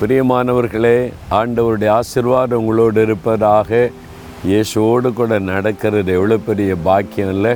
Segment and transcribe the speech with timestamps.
[0.00, 0.98] பிரியமானவர்களே
[1.38, 3.70] ஆண்டவருடைய ஆசிர்வாதம் உங்களோடு இருப்பதாக
[4.50, 6.10] இயேசுவோடு கூட நடக்கிறது.
[6.18, 7.52] எவ்வளோ பெரிய பாக்கியம் இல்லை.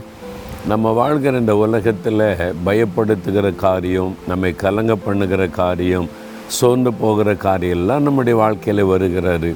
[0.73, 2.25] நம்ம வாழ்கிற இந்த உலகத்தில்
[2.67, 6.11] பயப்படுத்துகிற காரியம் நம்மை கலங்க பண்ணுகிற காரியம்
[6.59, 9.53] சோர்ந்து போகிற காரியம் எல்லாம் நம்முடைய வாழ்க்கையில் வருகிறாரு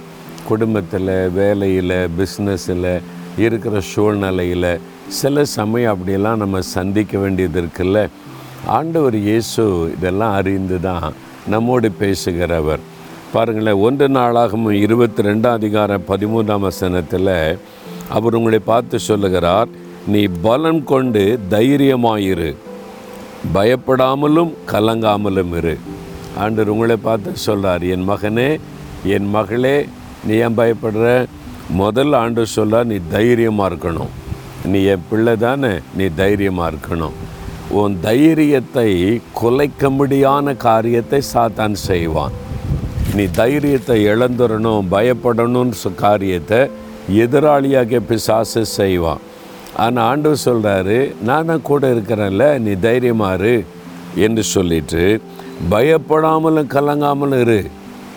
[0.48, 2.91] குடும்பத்தில் வேலையில் பிஸ்னஸில்
[3.47, 4.70] இருக்கிற சூழ்நிலையில்
[5.20, 7.98] சில சமயம் அப்படியெல்லாம் நம்ம சந்திக்க வேண்டியது இருக்குல்ல.
[8.79, 9.62] ஆண்டவர் இயேசு
[9.97, 11.09] இதெல்லாம் அறிந்து தான்
[11.48, 12.83] நம்மோடு பேசுகிறவர்.
[13.33, 17.59] பாருங்களேன் ஒன்று நாளாகவும் இருபத்தி ரெண்டாம் அதிகாரம் பதிமூன்றாம் வசனத்தில்
[18.09, 19.69] அவர் உங்களை பார்த்து சொல்லுகிறார்
[20.07, 22.51] நீ பலன் கொண்டு தைரியமாயிரு.
[23.55, 25.79] பயப்படாமலும் கலங்காமலும் இரு.
[26.37, 28.60] ஆண்டு உங்களை பார்த்து சொல்கிறார் என் மகனே
[29.05, 29.77] என் மகளே
[30.24, 31.27] நீ ஏன் பயப்படுற?
[31.71, 34.12] முதல் ஆண்டு சொல்ல நீ தைரியமாக இருக்கணும்.
[34.65, 37.19] நீ என் பிள்ளை தானே நீ தைரியமாக இருக்கணும்.
[37.71, 42.33] உன் தைரியத்தை குலைக்க முடியாத காரியத்தை சாத்தான் செய்வான்.
[43.15, 46.59] நீ தைரியத்தை இழந்துடணும் பயப்படணும்னு சொ- காரியத்தை
[47.13, 49.19] எதிராளியாக பிசாசு செய்வான்.
[49.77, 53.65] ஆனால் ஆண்டு சொல்கிறாரு நான் தான் கூட இருக்கிறேன்ல நீ தைரியமாறு
[54.15, 55.21] என்று சொல்லிட்டு
[55.71, 57.66] பயப்படாமலும் கலங்காமலும் இரு.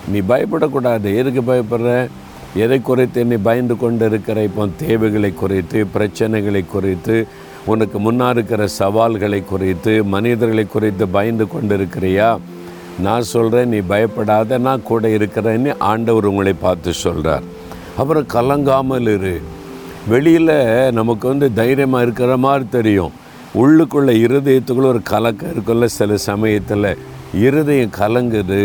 [0.07, 1.15] நீ பயப்படக்கூடாது.
[1.15, 2.07] எதுக்கு பயப்படுற?
[2.55, 7.27] எதை குறித்து நீ பயந்து கொண்டு இருக்கிற இப்போ தேவைகளை குறித்து பிரச்சனைகளை குறித்து
[7.65, 12.29] உனக்கு முன்னால் இருக்கிற சவால்களை குறித்து மனிதர்களை குறித்து பயந்து கொண்டு இருக்கிறியா
[13.05, 17.45] நான் சொல்கிறேன் நீ பயப்படாத நான் கூட இருக்கிறேன்னு ஆண்டவர் உங்களை பார்த்து சொல்கிறார்
[17.97, 19.35] அப்புறம் கலங்காமல் இரு.
[20.11, 20.57] வெளியில்
[20.99, 23.11] நமக்கு வந்து தைரியமாக இருக்கிற மாதிரி தெரியும்.
[23.61, 26.97] உள்ளுக்குள்ள இருதயத்துக்குள்ள ஒரு கலக்கம் இருக்குல்ல சில சமயத்தில்.
[27.45, 28.63] இருதயம் கலங்குது.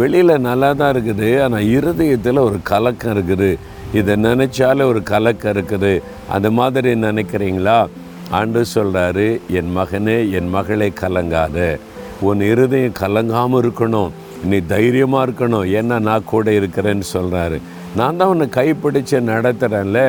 [0.00, 3.58] வெளியில் நல்லா தான் இருக்குது ஆனால் இருதயத்தில் ஒரு கலக்கம் இருக்குது.
[3.92, 6.02] இதை நினச்சாலே ஒரு கலக்கம் இருக்குது.
[6.28, 7.78] அந்த மாதிரி நினைக்கிறீங்களா?
[8.36, 9.26] ஆண்டு சொல்கிறாரு
[9.58, 11.58] என் மகனே என் மகளை கலங்காத.
[12.28, 14.10] உன் இருதயம் கலங்காமல் இருக்கணும்.
[14.44, 15.66] நீ தைரியமாக இருக்கணும்.
[15.78, 17.58] ஏன்னா நான் கூட இருக்கிறேன்னு சொல்கிறாரு
[17.96, 20.00] நான் தான் உன்னை கைப்பிடிச்சு நடத்துகிறேன்ல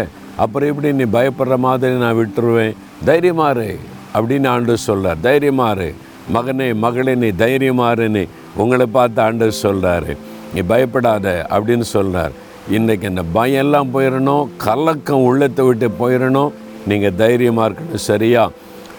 [0.43, 2.75] அப்புறம் எப்படி நீ பயப்படுற மாதிரி நான் விட்டுருவேன்?
[3.05, 3.69] தைரியமாறு
[4.15, 5.89] அப்படின்னு ஆண்டு சொல்கிறார் தைரியமாறு
[6.35, 8.23] மகனே மகளே நீ தைரியமாறுன்னு
[8.61, 10.13] உங்களை பார்த்து ஆண்டு சொல்கிறாரு
[10.53, 11.27] நீ பயப்படாத.
[11.55, 12.33] அப்படின்னு சொல்கிறார்
[12.77, 16.51] இன்றைக்கி அந்த பயம் எல்லாம் போயிடணும் கலக்கம் உள்ளத்தை விட்டு போயிடணும்
[16.87, 18.51] நீங்கள் தைரியமாக இருக்கணும் சரியா?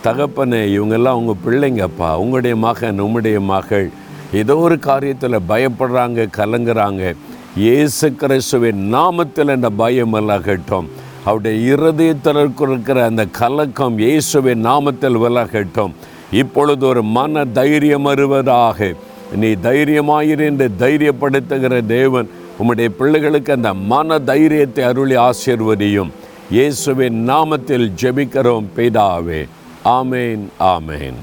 [0.04, 2.14] தகப்பனே இவங்கெல்லாம் உங்கள் பிள்ளைங்கப்பா.
[2.14, 3.90] உங்களுடைய மகன் உம்முடைய மகள்.
[4.32, 7.14] ஏதோ ஒரு காரியத்தில் பயப்படுறாங்க கலங்குறாங்க.
[7.56, 10.86] இயேசு கிறிஸ்துவின் நாமத்தில் அந்த பயம் விலகட்டும்.
[11.24, 15.92] அவருடைய இருதயத்தில் இருக்கிற அந்த கலக்கம் இயேசுவின் நாமத்தில் விலகட்டும்.
[16.30, 18.94] இப்பொழுது ஒரு மன தைரியம் வருவதாக.
[19.36, 22.30] நீ தைரியமாயிரு என்று தைரியப்படுத்துகிற தேவன்
[22.60, 26.10] உம்முடைய பிள்ளைகளுக்கு அந்த மன தைரியத்தை அருளி ஆசீர்வதியும்.
[26.52, 29.48] இயேசுவின் நாமத்தில் ஜெபிக்கிறோம் பிதாவே.
[29.84, 31.18] ஆமேன் ஆமேன்.